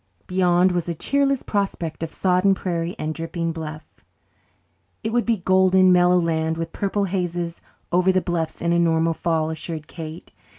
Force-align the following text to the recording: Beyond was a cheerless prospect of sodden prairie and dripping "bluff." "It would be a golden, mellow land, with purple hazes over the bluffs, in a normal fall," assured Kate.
Beyond 0.25 0.71
was 0.71 0.89
a 0.89 0.95
cheerless 0.95 1.43
prospect 1.43 2.01
of 2.01 2.09
sodden 2.11 2.55
prairie 2.55 2.95
and 2.97 3.13
dripping 3.13 3.51
"bluff." 3.51 3.85
"It 5.03 5.13
would 5.13 5.27
be 5.27 5.35
a 5.35 5.37
golden, 5.37 5.91
mellow 5.91 6.17
land, 6.19 6.57
with 6.57 6.71
purple 6.71 7.03
hazes 7.03 7.61
over 7.91 8.11
the 8.11 8.19
bluffs, 8.19 8.63
in 8.63 8.73
a 8.73 8.79
normal 8.79 9.13
fall," 9.13 9.51
assured 9.51 9.85
Kate. 9.87 10.31